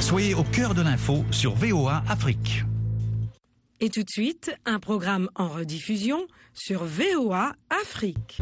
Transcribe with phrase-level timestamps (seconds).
[0.00, 2.64] Soyez au cœur de l'info sur VOA Afrique.
[3.80, 7.52] Et tout de suite, un programme en rediffusion sur VOA
[7.82, 8.40] Afrique.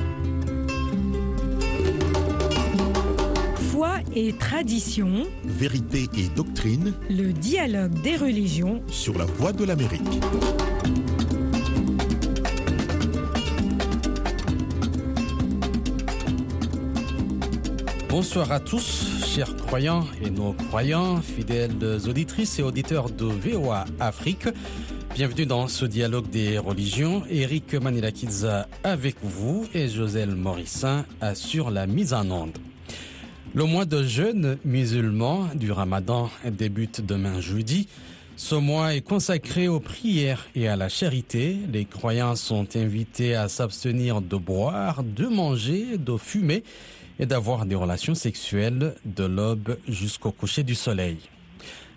[3.72, 10.20] Foi et tradition, Vérité et doctrine le dialogue des religions sur la voie de l'Amérique.
[18.08, 24.48] Bonsoir à tous, croyants et non-croyants, fidèles auditrices et auditeurs de VOA Afrique.
[25.14, 27.22] Bienvenue dans ce dialogue des religions.
[27.30, 32.58] Eric Manilakidza avec vous et Joselle Morissin assure la mise en onde.
[33.54, 37.86] Le mois de jeûne musulman du Ramadan débute demain jeudi.
[38.36, 41.56] Ce mois est consacré aux prières et à la charité.
[41.72, 46.64] Les croyants sont invités à s'abstenir de boire, de manger, de fumer
[47.18, 51.18] et d'avoir des relations sexuelles de l'aube jusqu'au coucher du soleil.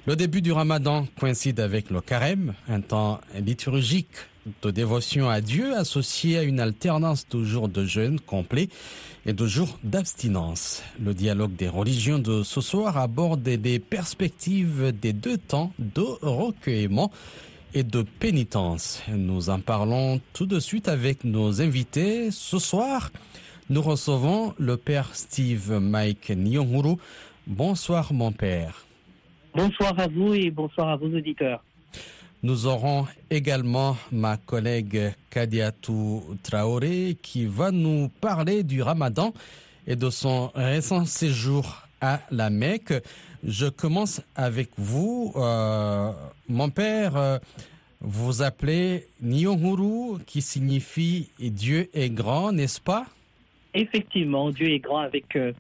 [0.08, 4.16] Le début du ramadan coïncide avec le carême, un temps liturgique
[4.64, 8.70] de dévotion à Dieu associé à une alternance de jours de jeûne complet
[9.28, 10.82] et de jours d'abstinence.
[11.00, 17.12] Le dialogue des religions de ce soir aborde les perspectives des deux temps de recueillement
[17.74, 19.02] et de pénitence.
[19.08, 23.12] Nous en parlons tout de suite avec nos invités ce soir.
[23.70, 26.96] Nous recevons le père Steve Mike Nyonguru.
[27.48, 28.86] Bonsoir mon père.
[29.56, 31.64] Bonsoir à vous et bonsoir à vos auditeurs.
[32.44, 39.34] Nous aurons également ma collègue Kadiatou Traoré qui va nous parler du ramadan
[39.88, 42.94] et de son récent séjour à la Mecque.
[43.44, 45.34] Je commence avec vous.
[45.36, 46.12] Euh,
[46.50, 47.38] mon père, euh,
[48.00, 53.06] vous appelez Nyonguru qui signifie Dieu est grand, n'est-ce pas?
[53.74, 55.54] Effectivement, Dieu est grand avec euh,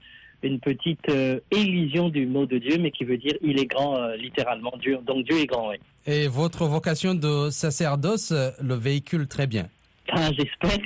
[0.43, 3.97] une petite euh, élision du mot de Dieu, mais qui veut dire il est grand
[3.97, 4.73] euh, littéralement.
[4.81, 5.75] Dieu, donc Dieu est grand, oui.
[6.05, 9.67] Et votre vocation de sacerdoce euh, le véhicule très bien.
[10.09, 10.79] Ah, J'espère,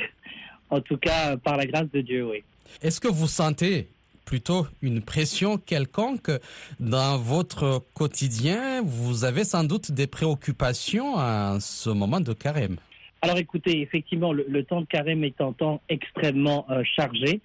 [0.69, 2.43] en tout cas par la grâce de Dieu, oui.
[2.81, 3.87] Est-ce que vous sentez
[4.25, 6.31] plutôt une pression quelconque
[6.79, 8.81] dans votre quotidien?
[8.83, 12.77] Vous avez sans doute des préoccupations à ce moment de carême.
[13.21, 17.41] Alors écoutez, effectivement, le, temps de carême est un temps extrêmement euh, chargé.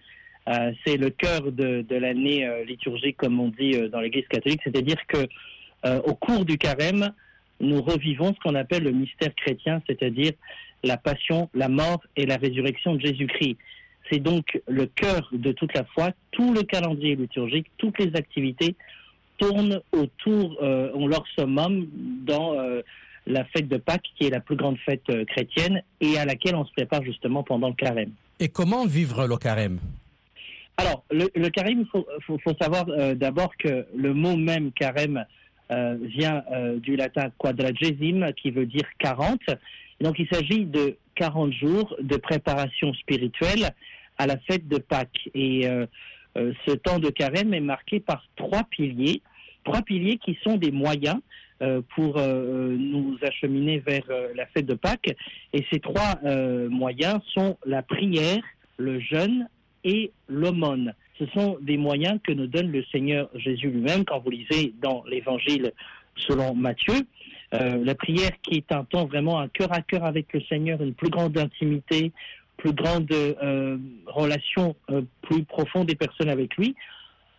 [0.48, 4.98] Euh, c'est le cœur de, l'année euh, liturgique, comme on dit dans l'Église catholique, c'est-à-dire
[5.06, 5.26] que
[6.04, 7.10] au cours du carême,
[7.58, 10.32] nous revivons ce qu'on appelle le mystère chrétien, c'est-à-dire
[10.84, 13.56] la passion, la mort et la résurrection de Jésus-Christ.
[14.10, 16.10] C'est donc le cœur de toute la foi.
[16.32, 18.74] Tout le calendrier liturgique, toutes les activités
[19.38, 21.88] tournent autour, ont leur summum
[22.26, 22.82] dans
[23.30, 26.54] la fête de Pâques, qui est la plus grande fête euh, chrétienne et à laquelle
[26.56, 28.12] on se prépare justement pendant le carême.
[28.38, 29.78] Et comment vivre le carême?
[30.80, 34.72] Alors, le, le carême, il faut, faut, faut savoir euh, d'abord que le mot même
[34.72, 35.26] carême
[35.70, 39.40] euh, vient euh, du latin quadragesime, qui veut dire 40.
[40.00, 43.72] Et donc, il s'agit de 40 jours de préparation spirituelle
[44.16, 45.28] à la fête de Pâques.
[45.34, 45.68] Et
[46.34, 49.20] ce temps de carême est marqué par trois piliers,
[49.64, 51.20] trois piliers qui sont des moyens
[51.94, 55.14] pour euh, nous acheminer vers euh, la fête de Pâques.
[55.52, 58.42] Et ces trois euh, moyens sont la prière,
[58.78, 59.46] le jeûne
[59.84, 60.94] et l'aumône.
[61.18, 65.04] Ce sont des moyens que nous donne le Seigneur Jésus lui-même quand vous lisez dans
[65.06, 65.72] l'Évangile
[66.16, 67.06] selon Matthieu.
[67.52, 70.80] Euh, la prière qui est un temps vraiment un cœur à cœur avec le Seigneur,
[70.82, 72.12] une plus grande intimité,
[72.56, 76.74] plus grande euh, relation euh, plus profonde des personnes avec lui.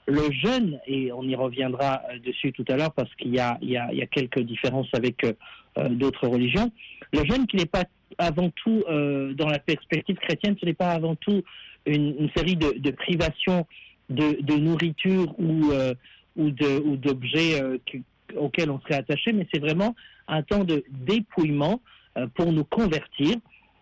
[0.07, 3.59] Le jeûne, et on y reviendra euh, dessus tout à l'heure parce qu'il y a,
[4.07, 5.33] quelques différences avec euh,
[5.77, 6.71] euh, d'autres religions,
[7.13, 7.83] le jeûne qui n'est pas
[8.17, 11.41] avant tout, dans la perspective chrétienne, ce n'est pas avant tout
[11.85, 13.65] une, série de, privations
[14.09, 15.71] de, nourriture ou,
[16.35, 17.61] d'objets
[18.35, 19.95] auxquels on serait attaché, mais c'est vraiment
[20.27, 21.81] un temps de dépouillement
[22.35, 23.37] pour nous convertir.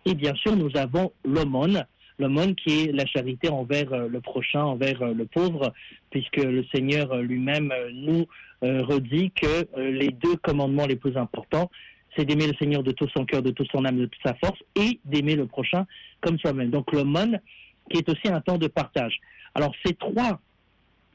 [0.05, 1.85] Et bien sûr, nous avons l'aumône,
[2.19, 5.73] l'aumône qui est la charité envers euh, le prochain, envers euh, le pauvre,
[6.11, 8.27] puisque le Seigneur euh, lui-même nous
[8.61, 11.71] redit que les deux commandements les plus importants,
[12.13, 14.33] c'est d'aimer le Seigneur de tout son cœur, de toute son âme, de toute sa
[14.33, 15.87] force, et d'aimer le prochain
[16.19, 16.69] comme soi-même.
[16.69, 17.39] Donc l'aumône,
[17.89, 19.17] qui est aussi un temps de partage.
[19.55, 20.41] Alors ces trois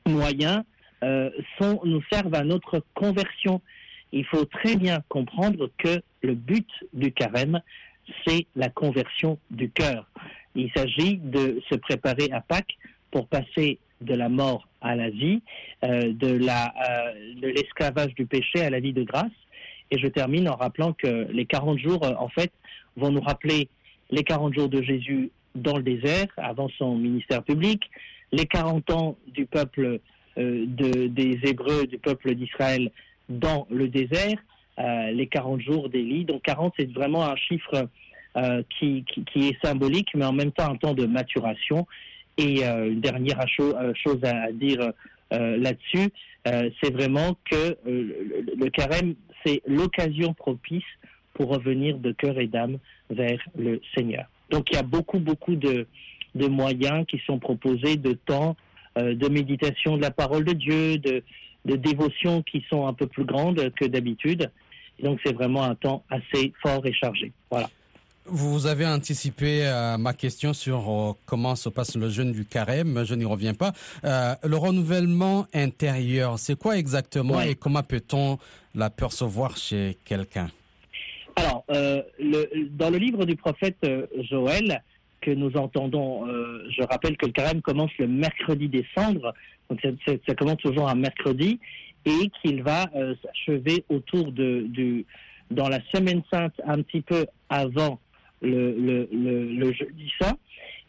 [0.07, 0.63] moyens
[1.03, 3.61] nous servent à notre conversion.
[4.13, 7.61] Il faut très bien comprendre que le but du carême,
[8.27, 10.09] c'est la conversion du cœur.
[10.55, 12.77] Il s'agit de se préparer à Pâques
[13.11, 15.41] pour passer de la mort à la vie,
[15.85, 19.33] euh, euh, de l'esclavage du péché à la vie de grâce.
[19.91, 22.53] Et je termine en rappelant que les 40 jours, euh, en fait,
[22.97, 23.69] vont nous rappeler
[24.11, 27.83] les 40 jours de Jésus dans le désert, avant son ministère public,
[28.33, 30.01] les 40 ans du peuple
[30.37, 32.91] de, des Hébreux, du peuple d'Israël
[33.29, 34.37] dans le désert,
[34.79, 36.25] les 40 jours d'Élie.
[36.25, 37.89] Donc 40, c'est vraiment un chiffre
[38.37, 39.05] euh, qui,
[39.37, 41.87] est symbolique, mais en même temps un temps de maturation.
[42.37, 44.93] Et euh, une dernière chose à dire
[45.31, 46.11] là-dessus,
[46.45, 49.15] c'est vraiment que le, carême,
[49.45, 50.85] c'est l'occasion propice
[51.33, 52.79] pour revenir de cœur et d'âme
[53.11, 54.27] vers le Seigneur.
[54.51, 55.89] Donc il y a beaucoup, beaucoup de,
[56.37, 58.55] de moyens qui sont proposés, de temps,
[58.97, 61.25] de méditation de la parole de Dieu, de,
[61.65, 64.51] de dévotions qui sont un peu plus grandes que d'habitude.
[65.03, 67.33] Donc c'est vraiment un temps assez fort et chargé.
[67.51, 67.69] Voilà.
[68.27, 73.05] Vous avez anticipé euh, ma question sur euh, comment se passe le jeûne du carême,
[73.05, 73.73] je n'y reviens pas.
[74.05, 78.39] Euh, le renouvellement intérieur, c'est quoi exactement et comment peut-on
[78.75, 80.49] l'apercevoir chez quelqu'un?
[81.37, 83.85] Alors, le, dans le livre du prophète
[84.31, 84.83] Joël,
[85.21, 89.35] que nous entendons, je rappelle que le carême commence le mercredi des cendres,
[89.69, 91.59] donc ça, ça commence toujours un mercredi,
[92.07, 92.89] et qu'il va
[93.23, 95.05] s'achever autour de, du,
[95.51, 97.99] dans la semaine sainte, un petit peu avant
[98.45, 99.09] le, le,
[99.47, 100.37] le, jeudi saint.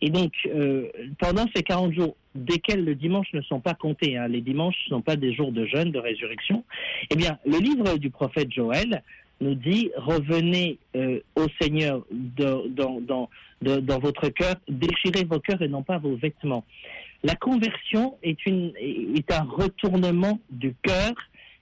[0.02, 4.28] Et donc, euh, pendant ces 40 jours, desquels le dimanche ne sont pas comptés, hein,
[4.28, 6.64] les dimanches ne sont pas des jours de jeûne, de résurrection,
[7.10, 9.02] eh bien, le livre du prophète Joël
[9.42, 13.30] nous dit, revenez euh, au Seigneur dans, dans, dans,
[13.62, 16.66] dans votre cœur, déchirez vos cœurs et non pas vos vêtements.
[17.24, 21.14] La conversion est, une, est un retournement du cœur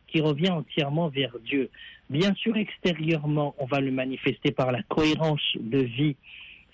[0.08, 1.70] qui revient entièrement vers Dieu.
[2.10, 6.16] Bien sûr, extérieurement, on va le manifester par la cohérence de vie,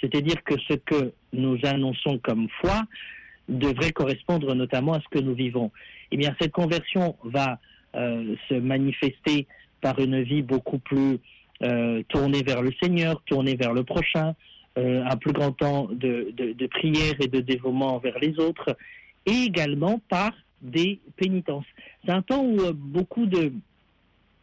[0.02, 2.84] c'est-à-dire que ce que nous annonçons comme foi
[3.48, 5.72] devrait correspondre notamment à ce que nous vivons.
[6.12, 7.60] Eh bien, cette conversion va
[7.96, 9.48] euh, se manifester
[9.82, 11.18] par une vie beaucoup plus
[11.64, 14.36] euh, tournée vers le Seigneur, tournée vers le prochain,
[14.78, 18.78] euh, un plus grand temps de, de, prière et de dévouement envers les autres,
[19.26, 20.32] et également par
[20.62, 21.66] des pénitences.
[22.06, 23.52] C'est un temps où beaucoup de,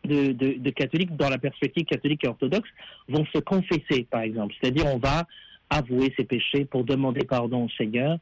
[0.06, 2.68] de, catholiques, dans la perspective catholique et orthodoxe,
[3.08, 4.54] vont se confesser, par exemple.
[4.60, 5.24] C'est-à-dire, on va
[5.70, 8.18] avouer ses péchés pour demander pardon au Seigneur.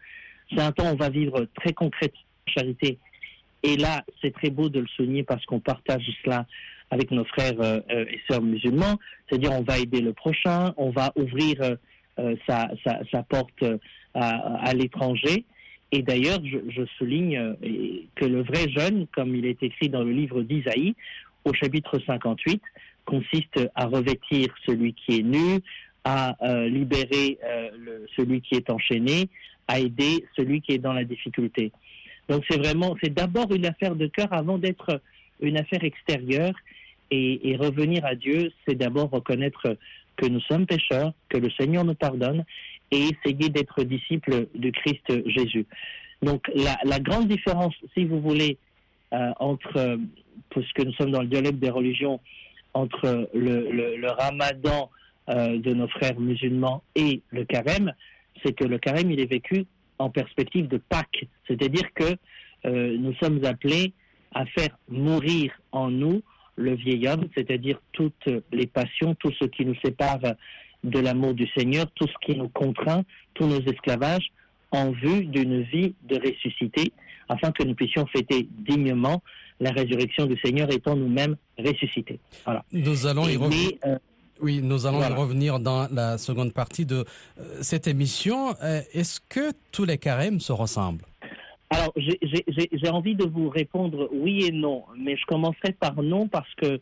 [0.50, 2.98] C'est un temps où on va vivre très concrètement charité.
[3.62, 6.46] Et là, c'est très beau de le souligner parce qu'on partage cela
[6.90, 8.98] avec nos frères euh, et sœurs musulmans.
[9.28, 11.76] C'est-à-dire, on va aider le prochain, on va ouvrir
[12.20, 12.68] euh, sa,
[13.28, 13.76] porte euh,
[14.14, 15.44] à, l'étranger.
[15.90, 17.54] Et d'ailleurs, je, souligne euh,
[18.14, 20.94] que le vrai jeûne, comme il est écrit dans le livre d'Isaïe,
[21.44, 22.62] au chapitre 58,
[23.04, 25.60] consiste à revêtir celui qui est nu,
[26.04, 26.36] à
[26.66, 27.38] libérer
[28.16, 29.28] celui qui est enchaîné,
[29.68, 31.72] à aider celui qui est dans la difficulté.
[32.28, 35.00] Donc c'est vraiment, c'est d'abord une affaire de cœur avant d'être
[35.40, 36.54] une affaire extérieure.
[37.10, 39.76] et revenir à Dieu, c'est d'abord reconnaître
[40.16, 42.44] que nous sommes pécheurs, que le Seigneur nous pardonne
[42.90, 45.66] et essayer d'être disciples de Christ Jésus.
[46.22, 48.56] Donc la, grande différence, si vous voulez, euh,
[49.12, 49.98] entre,
[50.50, 52.20] puisque nous sommes dans le dialogue des religions,
[52.74, 54.90] entre le, ramadan
[55.30, 57.92] euh, de nos frères musulmans et le carême,
[58.44, 59.64] c'est que le carême, il est vécu
[59.98, 61.26] en perspective de Pâques.
[61.46, 62.16] C'est-à-dire que
[62.66, 63.92] euh, nous sommes appelés
[64.34, 66.22] à faire mourir en nous
[66.56, 70.20] le vieil homme, c'est-à-dire toutes les passions, tout ce qui nous sépare
[70.82, 73.02] de l'amour du Seigneur, tout ce qui nous contraint,
[73.34, 74.30] tous nos esclavages,
[74.70, 76.92] en vue d'une vie de ressuscité,
[77.28, 79.22] afin que nous puissions fêter dignement
[79.60, 82.18] la résurrection du Seigneur étant nous-mêmes ressuscités.
[82.44, 82.64] Voilà.
[82.72, 83.72] Nous allons y revenir.
[83.86, 83.98] Euh,
[84.40, 87.04] oui, nous allons y revenir dans la seconde partie de
[87.38, 88.54] euh, cette émission.
[88.62, 91.04] Euh, est-ce que tous les carèmes se ressemblent?
[91.70, 96.52] Alors, j'ai envie de vous répondre oui et non, mais je commencerai par non parce
[96.56, 96.80] que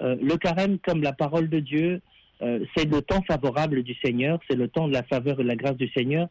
[0.00, 2.02] le carême, comme la parole de Dieu,
[2.40, 5.56] c'est le temps favorable du Seigneur, c'est le temps de la faveur et de la
[5.56, 6.28] grâce du Seigneur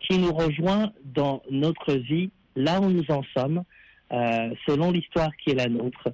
[0.00, 3.62] qui nous rejoint dans notre vie, là où nous en sommes,
[4.12, 6.08] euh, selon l'histoire qui est la nôtre.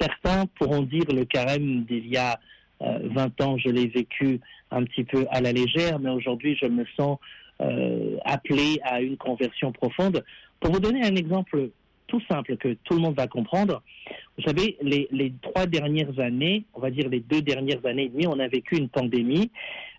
[0.00, 2.40] certains pourront dire le carême d'il y a
[2.80, 4.40] 20 ans, je l'ai vécu
[4.72, 7.18] un petit peu à la légère, mais aujourd'hui, je me sens
[7.60, 10.24] euh, appelé à une conversion profonde.
[10.58, 11.70] Pour vous donner un exemple
[12.08, 13.82] tout simple que tout le monde va comprendre,
[14.36, 18.08] vous savez, les, les trois dernières années, on va dire les deux dernières années et
[18.08, 19.50] demie, on a vécu une pandémie,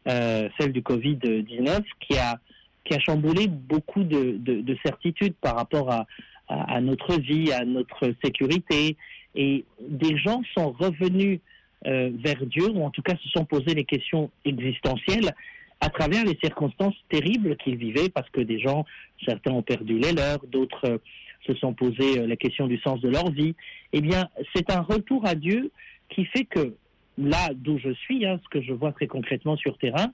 [0.10, 2.40] euh, celle du Covid-19, qui a,
[2.84, 6.06] qui a chamboulé beaucoup de, de, de certitudes par rapport à,
[6.48, 8.98] à, notre vie, à notre sécurité.
[9.36, 11.40] Et des gens sont revenus
[11.88, 15.34] euh, vers Dieu, ou en tout cas se sont posés les questions existentielles
[15.82, 18.86] à travers les circonstances terribles qu'ils vivaient, parce que des gens,
[19.26, 20.98] certains ont perdu les leurs, d'autres euh,
[21.46, 23.56] se sont posé euh, la question du sens de leur vie.
[23.92, 25.72] Eh bien, c'est un retour à Dieu
[26.10, 26.76] qui fait que
[27.18, 30.14] là d'où je suis, hein, ce que je vois très concrètement sur terrain,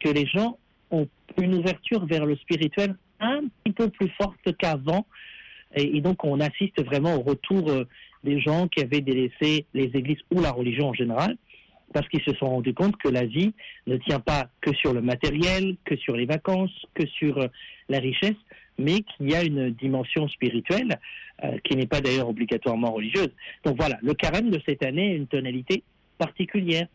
[0.00, 0.58] que les gens
[1.38, 5.06] une ouverture vers le spirituel un petit peu plus forte qu'avant.
[5.74, 7.86] Et, donc, on assiste vraiment au retour euh,
[8.24, 11.36] des gens qui avaient délaissé les églises ou la religion en général,
[11.94, 13.54] parce qu'ils se sont rendus compte que la vie
[13.86, 17.46] ne tient pas que sur le matériel, que sur les vacances, que sur euh,
[17.88, 18.36] la richesse,
[18.78, 20.98] mais qu'il y a une dimension spirituelle
[21.44, 23.30] euh, qui n'est pas d'ailleurs obligatoirement religieuse.
[23.64, 25.82] Donc voilà, le carême de cette année a une tonalité
[26.18, 26.86] particulière.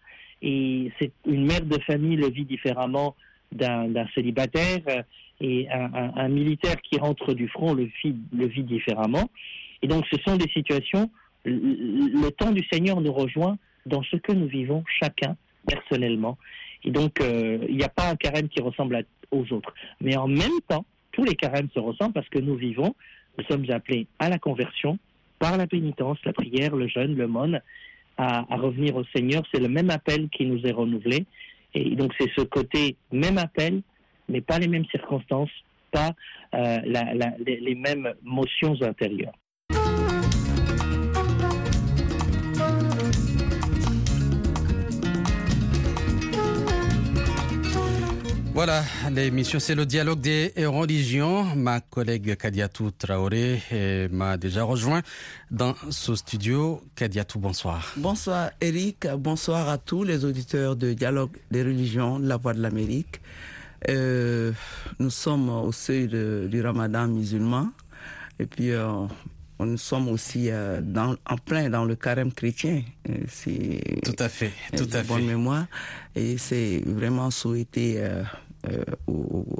[0.41, 3.15] Et c'est une mère de famille le vit différemment
[3.51, 5.01] d'un célibataire euh,
[5.39, 9.29] et un, militaire qui rentre du front le vit, différemment.
[9.83, 11.11] Et donc ce sont des situations,
[11.45, 15.35] le, temps du Seigneur nous rejoint dans ce que nous vivons chacun
[15.67, 16.37] personnellement.
[16.83, 19.73] Et donc euh, il n'y a pas un carême qui ressemble aux autres.
[20.01, 22.95] Mais en même temps, tous les carèmes se ressemblent parce que nous vivons,
[23.37, 24.97] nous sommes appelés à la conversion
[25.39, 27.29] par la pénitence, la prière, le jeûne, le
[28.17, 29.43] à, à, revenir au Seigneur.
[29.53, 31.25] C'est le même appel qui nous est renouvelé.
[31.73, 33.81] Et donc c'est ce côté même appel,
[34.29, 35.51] mais pas les mêmes circonstances,
[35.91, 36.11] pas
[36.53, 36.77] euh,
[37.45, 39.33] les, les mêmes motions intérieures.
[48.57, 51.43] Voilà, l'émission c'est le dialogue des religions.
[51.55, 53.61] Ma collègue Kadiatou Traoré
[54.11, 55.03] m'a déjà rejoint
[55.51, 56.81] dans ce studio.
[56.95, 57.93] Kadiatou, bonsoir.
[57.97, 63.21] Bonsoir Eric, bonsoir à tous les auditeurs de Dialogue des religions, la voix de l'Amérique.
[63.89, 64.53] Euh,
[64.97, 67.69] nous sommes au seuil de, du ramadan musulman
[68.39, 69.05] et puis euh,
[69.59, 72.81] nous sommes aussi euh, dans, en plein dans le carême chrétien.
[73.27, 75.27] C'est tout à fait, tout à bonne fait.
[75.27, 75.67] mémoire
[76.15, 78.03] et c'est vraiment souhaité
[78.65, 78.83] euh,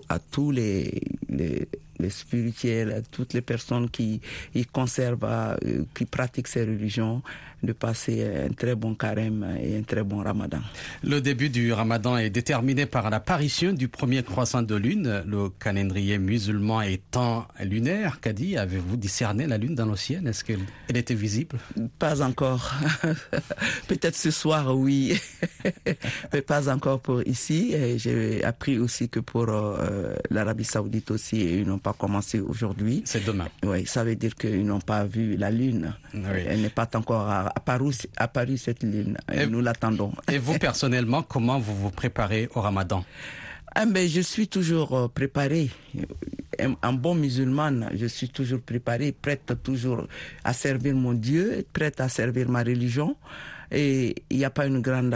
[0.10, 1.68] à tous les, les,
[2.00, 4.22] les, spirituels, à toutes les personnes qui,
[4.54, 5.58] qui conservent, à,
[5.94, 7.22] qui pratiquent ces religions,
[7.64, 10.60] de passer un très bon carême et un très bon ramadan.
[11.04, 16.20] Le début du ramadan est déterminé par l'apparition du premier croissant de lune, le calendrier
[16.20, 18.20] musulman étant lunaire.
[18.22, 20.28] Kadi, avez-vous discerné la lune dans le ciel?
[20.28, 21.58] Est-ce qu'elle elle était visible?
[21.98, 22.74] Pas encore.
[23.88, 25.20] Peut-être ce soir, oui.
[26.34, 27.76] Mais pas encore pour ici.
[27.98, 33.02] J'ai appris aussi que pour euh, l'Arabie Saoudite aussi, ils n'ont pas commencé aujourd'hui.
[33.06, 33.48] C'est demain.
[33.64, 35.94] Oui, ça veut dire qu'ils n'ont pas vu la lune.
[36.14, 36.44] Oui.
[36.46, 39.18] Elle n'est pas encore apparu, apparu cette lune.
[39.32, 40.12] Et, et nous l'attendons.
[40.32, 43.06] Et vous, personnellement, comment vous vous préparez au ramadan?
[43.74, 45.70] Ah ben, je suis toujours préparé.
[46.82, 50.08] Un bon musulman, je suis toujours préparé, prête toujours
[50.44, 53.16] à servir mon Dieu, prête à servir ma religion.
[53.72, 55.16] Et il n'y a pas une grande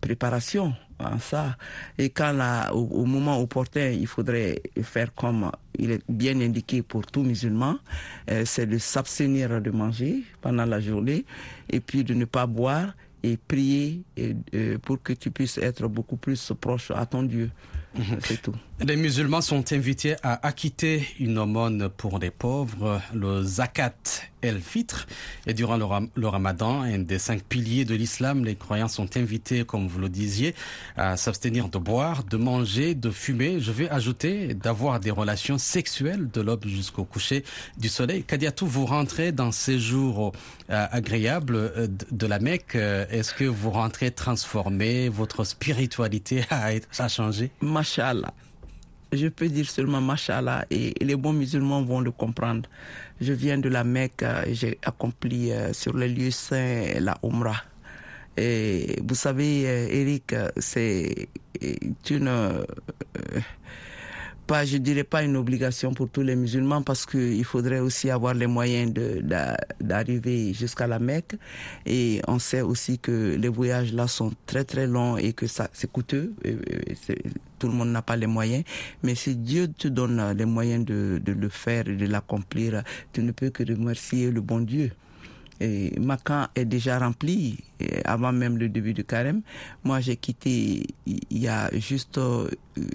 [0.00, 1.56] préparation en ça.
[1.98, 6.82] Et quand là, au, au, moment opportun, il faudrait faire comme il est bien indiqué
[6.82, 7.78] pour tout musulman,
[8.30, 11.24] euh, c'est de s'abstenir de manger pendant la journée
[11.70, 15.86] et puis de ne pas boire et prier et, euh, pour que tu puisses être
[15.88, 17.50] beaucoup plus proche à ton Dieu.
[18.20, 18.54] C'est tout.
[18.80, 23.92] Les musulmans sont invités à acquitter une aumône pour les pauvres, le zakat
[24.42, 25.06] el-fitr.
[25.46, 29.64] Et durant le, ram ramadan, un des cinq piliers de l'islam, les croyants sont invités,
[29.64, 30.54] comme vous le disiez,
[30.96, 33.60] à s'abstenir de boire, de manger, de fumer.
[33.60, 37.44] Je vais ajouter d'avoir des relations sexuelles de l'aube jusqu'au coucher
[37.78, 38.24] du soleil.
[38.24, 40.32] Kadiatou, vous rentrez dans ces jours
[40.70, 42.74] euh, agréables de la Mecque.
[42.74, 47.50] Est-ce que vous rentrez transformé Votre spiritualité a, a changé?
[47.60, 48.34] Mashallah
[49.12, 52.68] je peux dire seulement Mashallah et les bons musulmans vont le comprendre.
[53.20, 57.62] Je viens de la Mecque, j'ai accompli sur les lieux saints la Umrah.
[58.36, 61.28] Et vous savez, Eric, c'est
[62.10, 62.64] une euh,
[64.46, 68.34] pas, je dirais pas une obligation pour tous les musulmans parce qu'il faudrait aussi avoir
[68.34, 68.92] les moyens
[69.80, 71.36] d'arriver jusqu'à la Mecque.
[71.86, 75.68] Et on sait aussi que les voyages là sont très très longs et que ça
[75.72, 76.34] c'est coûteux.
[76.44, 76.56] Et
[77.62, 78.64] tout le monde n'a pas les moyens.
[79.04, 83.30] Mais si Dieu te donne les moyens de, le faire et de l'accomplir, tu ne
[83.30, 84.90] peux que remercier le bon Dieu.
[85.60, 87.58] Et ma camp est déjà rempli
[88.04, 89.42] avant même le début du carême.
[89.84, 92.18] Moi, j'ai quitté il y a juste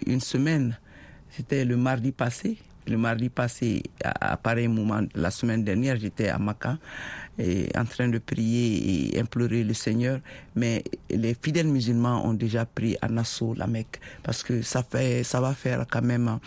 [0.06, 0.78] une semaine.
[1.30, 2.58] C'était le mardi passé.
[2.88, 6.78] Le mardi passé, à, à pareil moment, la semaine dernière, j'étais à Macan
[7.38, 10.20] et en train de prier et implorer le Seigneur.
[10.56, 15.24] Mais les fidèles musulmans ont déjà pris en assaut la Mecque parce que ça fait,
[15.24, 16.40] ça va faire quand même.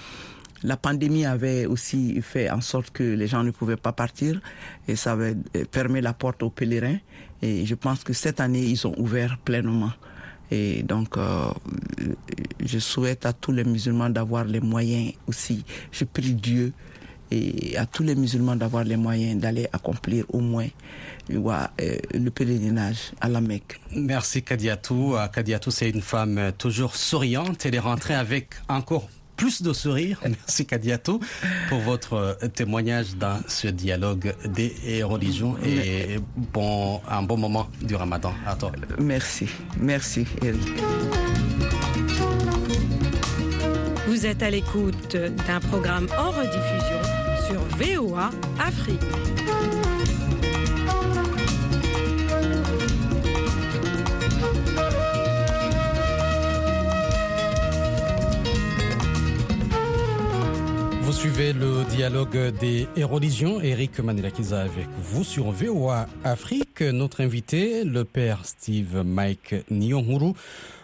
[0.62, 4.40] La pandémie avait aussi fait en sorte que les gens ne pouvaient pas partir
[4.88, 5.36] et ça avait
[5.72, 6.98] fermé la porte aux pèlerins.
[7.42, 9.92] Et je pense que cette année, ils ont ouvert pleinement.
[10.50, 11.50] Et donc, euh,
[12.64, 15.64] je souhaite à tous les musulmans d'avoir les moyens aussi.
[15.92, 16.72] Je prie Dieu
[17.30, 20.66] et à tous les musulmans d'avoir les moyens d'aller accomplir au moins
[21.28, 23.80] le pèlerinage à la Mecque.
[23.94, 25.14] Merci Kadiatou.
[25.32, 27.64] Kadiatou, c'est une femme toujours souriante.
[27.66, 29.08] Elle est rentrée avec encore
[29.40, 30.20] plus de sourires.
[30.24, 31.18] Merci Kadiato
[31.70, 36.18] pour votre témoignage dans ce dialogue des religions et
[36.52, 38.70] bon, un bon moment du ramadan à toi.
[38.98, 39.46] Merci,
[39.78, 40.60] merci Eric.
[44.06, 45.16] Vous êtes à l'écoute
[45.46, 47.00] d'un programme en rediffusion
[47.48, 48.30] sur VOA
[48.62, 49.49] Afrique.
[61.10, 63.60] Vous suivez le dialogue des religions.
[63.60, 66.82] Eric Manelakiza avec vous sur VOA Afrique.
[66.82, 70.34] Notre invité, le père Steve Mike Nyonguru.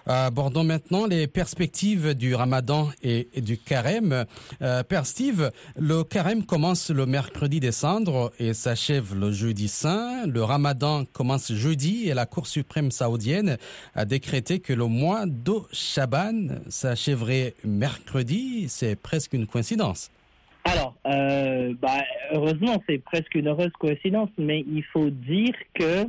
[0.09, 4.25] Abordons maintenant les perspectives du ramadan et, du carême.
[4.63, 10.27] Euh, père Steve, le carême commence le mercredi des cendres et s'achève le jeudi saint.
[10.27, 13.59] Le ramadan commence jeudi et la Cour suprême saoudienne
[13.95, 18.67] a décrété que le mois de Shaban s'achèverait mercredi.
[18.69, 20.11] C'est presque une coïncidence.
[20.69, 26.07] Alors, euh, bah, heureusement, c'est presque une heureuse coïncidence, mais il faut dire que,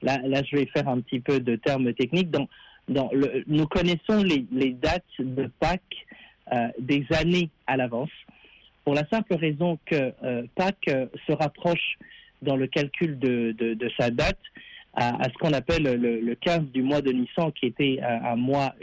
[0.00, 2.48] là, là je vais faire un petit peu de termes techniques, donc,
[2.88, 6.06] dans le, nous connaissons les, dates de Pâques
[6.50, 8.10] euh, des années à l'avance,
[8.84, 10.90] pour la simple raison que euh, Pâques
[11.26, 11.98] se rapproche
[12.40, 14.40] dans le calcul de, de, sa date
[14.94, 18.36] à, ce qu'on appelle le, le, 15 du mois de Nissan, qui était un, un
[18.36, 18.74] mois,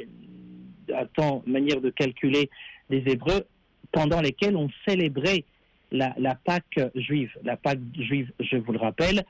[0.94, 2.52] un temps, manière de calculer
[2.92, 3.48] des Hébreux,
[3.92, 5.44] pendant lesquels on célébrait
[5.92, 7.32] la, la, Pâque juive.
[7.44, 9.24] La Pâque juive, je vous le rappelle,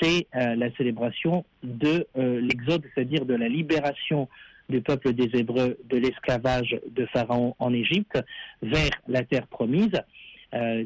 [0.00, 4.28] c'est euh, la célébration de euh, l'Exode, c'est-à-dire de la libération
[4.68, 8.18] du peuple des Hébreux de l'esclavage de Pharaon en Égypte
[8.62, 9.92] vers la terre promise.
[10.54, 10.84] Euh,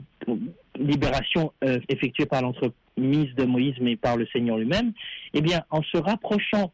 [0.79, 1.53] libération
[1.89, 4.93] effectuée par l'entremise de Moïse, mais par le Seigneur lui-même.
[5.33, 6.73] Eh bien, en se rapprochant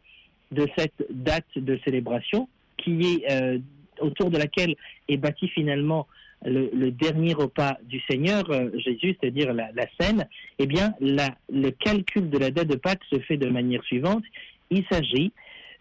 [0.50, 3.60] de cette date de célébration, qui est
[4.00, 4.74] autour de laquelle
[5.08, 6.06] est bâti finalement
[6.44, 9.70] le, dernier repas du Seigneur, euh, Jésus, c'est-à-dire la,
[10.00, 10.26] scène,
[10.58, 14.24] eh bien, le calcul de la date de Pâques se fait de manière suivante.
[14.70, 15.32] Il s'agit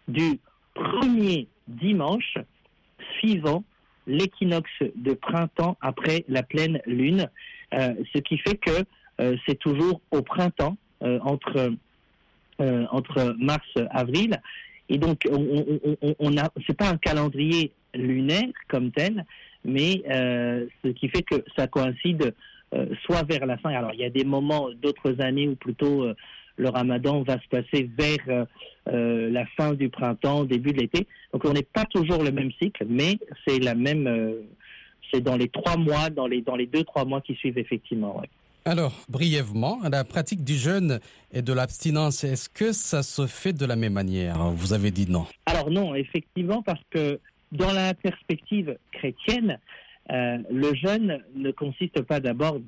[0.08, 0.38] du
[0.74, 2.34] premier dimanche
[3.18, 3.64] suivant
[4.06, 7.28] l'équinoxe de printemps après la pleine lune,
[7.74, 8.84] euh, ce qui fait que
[9.20, 10.76] euh, c'est toujours au printemps,
[11.22, 11.72] entre,
[12.58, 13.66] entre mars
[14.90, 16.34] et donc, on, on, on
[16.66, 19.24] c'est pas un calendrier lunaire comme tel,
[19.64, 22.34] mais euh, ce qui fait que ça coïncide
[22.74, 23.70] euh, soit vers la fin.
[23.70, 26.14] Alors il y a des moments d'autres années où plutôt euh,
[26.56, 28.46] le ramadan va se passer vers
[28.86, 31.06] la fin du printemps, début de l'été.
[31.32, 34.34] Donc on n'est pas toujours le même cycle, mais c'est la même.
[35.10, 38.20] C'est dans les trois mois, dans les dans les deux trois mois qui suivent effectivement.
[38.20, 38.28] Ouais.
[38.66, 41.00] Alors, brièvement, la pratique du jeûne
[41.32, 44.50] et de l'abstinence, est-ce que ça se fait de la même manière?
[44.50, 45.24] Vous avez dit non.
[45.46, 47.18] Alors non, effectivement, parce que
[47.52, 49.58] dans la perspective chrétienne,
[50.10, 52.58] euh, le jeûne ne consiste pas d'abord,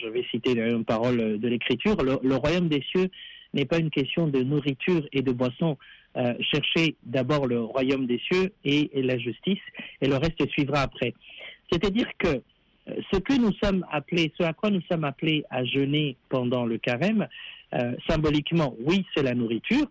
[0.00, 3.08] je vais citer une parole de l'Écriture, le, royaume des cieux
[3.54, 5.76] n'est pas une question de nourriture et de boisson.
[6.16, 9.60] Euh, cherchez d'abord le royaume des cieux et, la justice,
[10.00, 11.14] et le reste suivra après.
[11.70, 15.64] C'est-à-dire que euh, ce que nous sommes appelés, ce à quoi nous sommes appelés à
[15.64, 17.26] jeûner pendant le carême,
[17.74, 19.86] euh, symboliquement, oui, c'est la nourriture.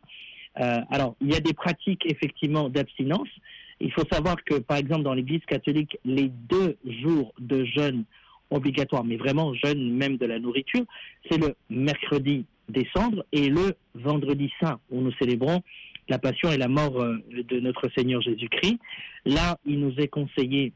[0.53, 3.29] Alors, il y a des pratiques effectivement d'abstinence,
[3.81, 8.03] il faut savoir que, par exemple, dans l'Église catholique, les deux jours de jeûne
[8.49, 10.83] obligatoires, mais vraiment jeûne même de la nourriture,
[11.29, 15.61] c'est le mercredi des cendres et le vendredi saint, où nous célébrons
[16.09, 18.77] la passion et la mort de notre Seigneur Jésus-Christ.
[19.25, 20.73] Là, il nous est conseillé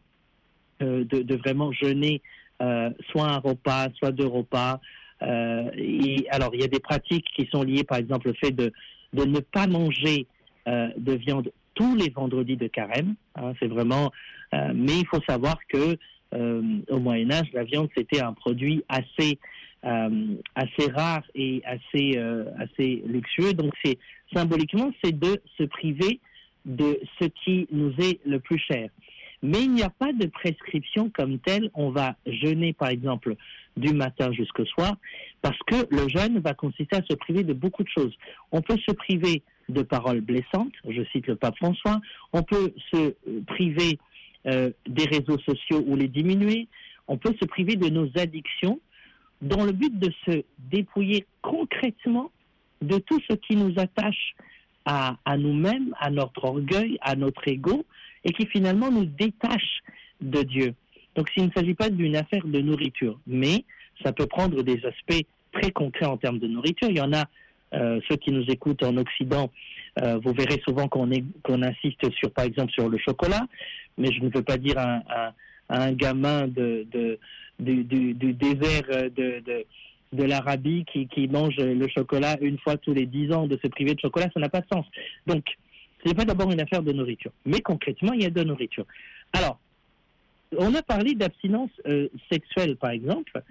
[0.81, 2.21] euh, de, vraiment jeûner
[2.61, 4.81] euh, soit un repas, soit deux repas.
[5.21, 8.51] Euh, et alors, il y a des pratiques qui sont liées, par exemple, au fait
[8.51, 8.71] de
[9.13, 10.27] ne pas manger
[10.67, 13.15] de viande tous les vendredis de carême.
[13.35, 14.11] Hein, c'est vraiment.
[14.53, 15.97] Euh, mais il faut savoir que
[16.33, 19.37] euh, au Moyen Âge, la viande c'était un produit assez
[19.85, 22.17] euh, assez rare et assez
[22.57, 23.53] assez luxueux.
[23.53, 23.99] Donc c'est
[24.33, 26.19] symboliquement c'est de se priver
[26.65, 28.89] de ce qui nous est le plus cher.
[29.43, 31.69] Mais il n'y a pas de prescription comme telle.
[31.75, 33.35] On va jeûner, par exemple,
[33.77, 34.95] du matin jusqu'au soir,
[35.43, 38.15] parce que le jeûne va consister à se priver de beaucoup de choses.
[38.51, 41.99] On peut se priver de paroles blessantes, je cite le pape François,
[42.33, 43.15] on peut se
[43.47, 43.97] priver
[44.45, 46.67] euh, des réseaux sociaux ou les diminuer,
[47.07, 48.79] on peut se priver de nos addictions
[49.41, 52.31] dans le but de se dépouiller concrètement
[52.81, 54.35] de tout ce qui nous attache
[54.85, 57.85] à, nous-mêmes, à notre orgueil, à notre ego,
[58.23, 59.81] et qui finalement nous détache
[60.21, 60.75] de Dieu.
[61.15, 63.65] Donc s'il ne s'agit pas d'une affaire de nourriture, mais
[64.03, 66.89] ça peut prendre des aspects très concrets en termes de nourriture.
[66.89, 67.25] Il y en a
[67.75, 69.51] euh, ceux qui nous écoutent en Occident,
[70.01, 73.47] euh, vous verrez souvent qu'on qu insiste sur, par exemple, sur le chocolat,
[73.97, 75.01] mais je ne veux pas dire un,
[75.69, 76.85] un, gamin du,
[77.59, 83.67] désert de, l'Arabie qui, mange le chocolat une fois tous les dix ans, de se
[83.67, 84.85] priver de chocolat, ça n'a pas de sens.
[85.27, 85.43] Donc,
[86.03, 88.85] ce n'est pas d'abord une affaire de nourriture, mais concrètement, il y a de nourriture.
[89.33, 89.59] Alors,
[90.57, 93.41] on a parlé d'abstinence euh, sexuelle, par exemple.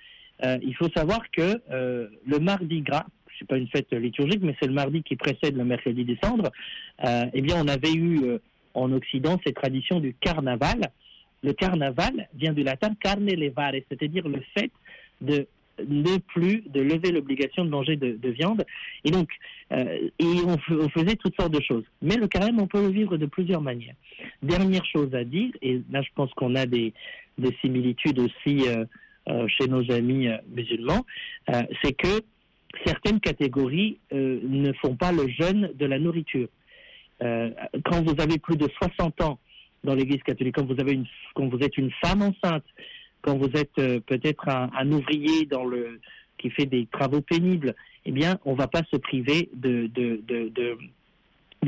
[0.63, 3.07] Il faut savoir que le mardi gras,
[3.39, 6.51] c'est pas une fête liturgique, mais c'est le mardi qui précède le mercredi des cendres.
[7.05, 8.21] eh bien, on avait eu
[8.75, 10.91] en Occident cette tradition du carnaval.
[11.43, 14.71] Le carnaval vient du latin carne levare, c'est-à-dire le fait
[15.21, 15.47] de
[15.87, 18.65] ne plus de lever l'obligation de manger de, viande.
[19.05, 19.29] Et donc,
[19.71, 21.85] et on, faisait toutes sortes de choses.
[22.01, 23.95] Mais le carême, on peut le vivre de plusieurs manières.
[24.43, 26.93] Dernière chose à dire, et là je pense qu'on a des,
[27.39, 28.65] des similitudes aussi
[29.27, 31.07] euh, chez nos amis euh, musulmans,
[31.49, 32.21] euh, c'est que
[32.85, 36.49] certaines catégories ne font pas le jeûne de la nourriture.
[37.21, 39.39] quand vous avez plus de 60 ans
[39.85, 42.65] dans l'Église catholique, quand vous, êtes une femme enceinte,
[43.23, 45.49] quand vous êtes peut-être un, ouvrier
[46.39, 47.75] qui fait des travaux pénibles,
[48.07, 49.91] eh bien, on ne va pas se priver de,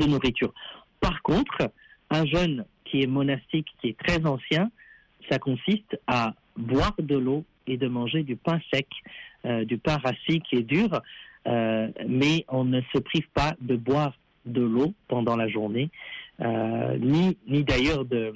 [0.07, 0.53] nourriture.
[0.99, 1.71] Par contre,
[2.09, 4.71] un jeûne qui est monastique, qui est très ancien,
[5.29, 9.09] ça consiste à boire de l'eau et de manger du pain sec, euh,
[9.45, 11.01] du pain rassis qui est dur,
[11.47, 14.13] euh, mais on ne se prive pas de boire
[14.45, 15.89] de l'eau pendant la journée,
[16.41, 18.33] euh, ni, ni d'ailleurs de,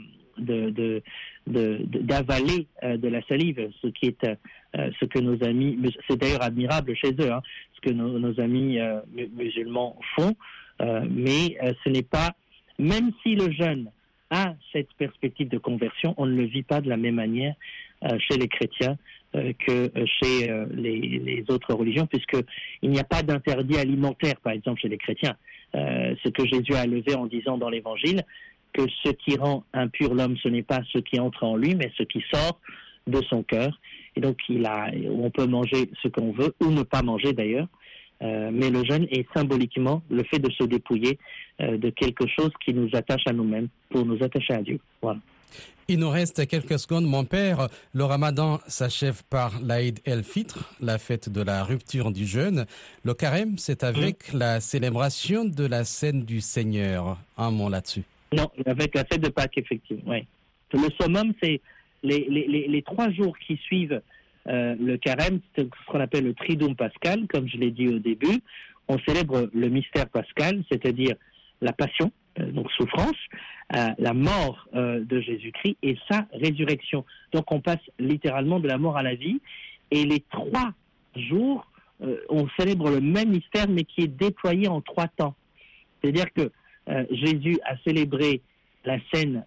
[1.46, 4.28] d'avaler de, la salive, ce qui est
[4.74, 7.42] ce que nos amis, c'est d'ailleurs admirable chez eux, hein,
[7.76, 8.80] ce que nos, amis
[9.36, 10.36] musulmans font,
[10.80, 12.32] mais ce n'est pas,
[12.80, 13.92] même si le jeûne
[14.32, 17.54] a cette perspective de conversion, on ne le vit pas de la même manière
[18.04, 18.96] euh, chez les chrétiens euh,
[19.34, 24.90] que euh, chez les, autres religions, puisqu'il n'y a pas d'interdit alimentaire, par exemple, chez
[24.90, 25.36] les chrétiens.
[25.74, 28.24] ce que Jésus a levé en disant dans l'Évangile,
[28.74, 31.92] que ce qui rend impur l'homme, ce n'est pas ce qui entre en lui, mais
[31.98, 32.60] ce qui sort
[33.08, 33.80] de son cœur.
[34.16, 37.68] Et donc, il a, on peut manger ce qu'on veut, ou ne pas manger d'ailleurs.
[38.22, 41.18] mais le jeûne est symboliquement le fait de se dépouiller
[41.60, 44.80] de quelque chose qui nous attache à nous-mêmes pour nous attacher à Dieu.
[45.02, 45.20] Voilà.
[45.88, 47.68] Il nous reste quelques secondes, mon père.
[47.94, 52.66] Le ramadan s'achève par l'Aïd el-Fitr, la fête de la rupture du jeûne.
[53.04, 57.18] Le carême, c'est avec la célébration de la scène du Seigneur.
[57.38, 58.04] Un mot là-dessus.
[58.32, 60.12] Non, avec la fête de Pâques, effectivement.
[60.12, 60.26] Oui.
[60.74, 61.60] Le summum, c'est
[62.04, 64.02] les, les, les, trois jours qui suivent
[64.48, 68.00] euh, le carême, c'est ce qu'on appelle le Triduum pascal, comme je l'ai dit au
[68.00, 68.42] début.
[68.88, 71.16] On célèbre le mystère pascal, c'est-à-dire
[71.62, 73.16] la passion, donc souffrance,
[73.76, 77.06] euh, la mort euh, de Jésus-Christ et sa résurrection.
[77.34, 79.40] Donc on passe littéralement de la mort à la vie.
[79.92, 80.72] Et les trois
[81.16, 81.68] jours,
[82.30, 85.36] on célèbre le même mystère, mais qui est déployé en trois temps.
[86.02, 86.50] C'est-à-dire que
[87.12, 88.42] Jésus a célébré
[88.86, 89.44] la scène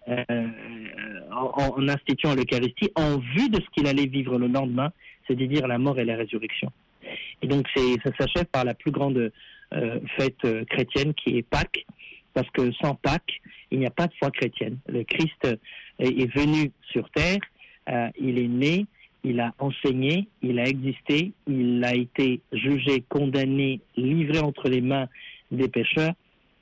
[1.31, 4.91] en, instituant l'Eucharistie en vue de ce qu'il allait vivre le lendemain,
[5.27, 6.71] c'est-à-dire la mort et la résurrection.
[7.41, 9.31] Et donc ça s'achève par la plus grande
[10.15, 11.85] fête chrétienne qui est Pâques,
[12.35, 14.77] parce que sans Pâques, il n'y a pas de foi chrétienne.
[14.87, 15.47] Le Christ
[15.97, 17.39] est venu sur terre,
[17.89, 18.85] euh, il est né,
[19.23, 25.07] il a enseigné, il a existé, il a été jugé, condamné, livré entre les mains
[25.51, 26.13] des pécheurs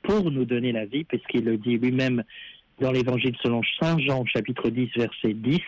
[0.02, 2.22] pour nous donner la vie, puisqu'il le dit lui-même
[2.80, 5.60] dans l'évangile selon Saint Jean, chapitre 10, verset 10,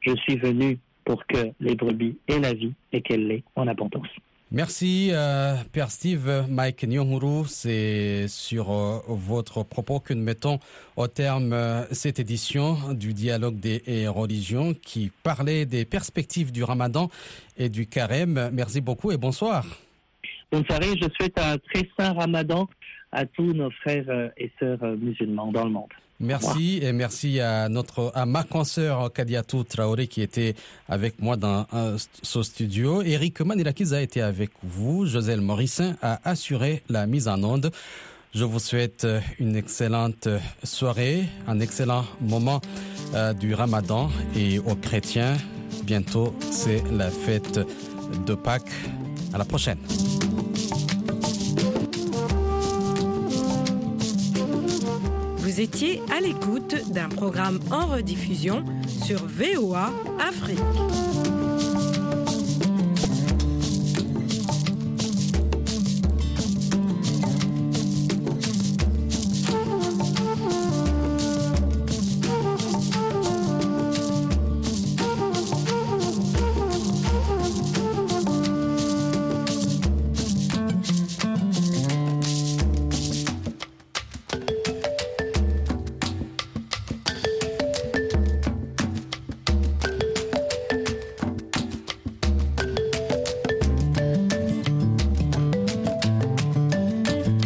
[0.00, 4.08] Je suis venu pour que les brebis aient la vie et qu'elle l'ait en abondance.
[4.54, 6.44] Merci, euh, Père Steve.
[6.46, 10.58] Mike Nyonguru, c'est sur euh, votre propos que nous mettons
[10.94, 17.08] au terme euh, cette édition du dialogue des religions qui parlait des perspectives du ramadan
[17.56, 18.50] et du carême.
[18.52, 19.64] Merci beaucoup et bonsoir.
[20.50, 22.68] Bonsoir, je souhaite un très saint ramadan
[23.10, 25.92] à tous nos frères et sœurs musulmans dans le monde.
[26.22, 30.54] Merci et merci à notre à ma consoeur Kadiatou Traoré qui était
[30.88, 31.66] avec moi dans
[32.22, 33.02] ce studio.
[33.02, 35.04] Eric Manilakiz a été avec vous.
[35.04, 37.72] Joselle Morissin a assuré la mise en onde.
[38.34, 39.06] Je vous souhaite
[39.40, 40.28] une excellente
[40.62, 42.62] soirée, un excellent moment
[43.14, 45.36] euh, du Ramadan et aux chrétiens.
[45.84, 47.60] Bientôt, c'est la fête
[48.26, 48.72] de Pâques.
[49.34, 49.78] À la prochaine.
[55.52, 61.11] Vous étiez à l'écoute d'un programme en rediffusion sur VOA Afrique.